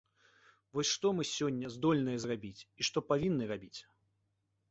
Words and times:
Вось 0.75 0.87
што 0.93 1.09
мы 1.17 1.23
сёння 1.31 1.67
здольныя 1.75 2.17
зрабіць 2.25 2.65
і 2.65 2.81
што 2.89 3.03
павінны 3.13 3.43
рабіць? 3.55 3.79